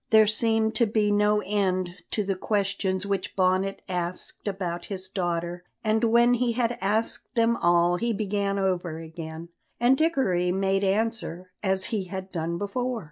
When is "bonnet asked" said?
3.35-4.47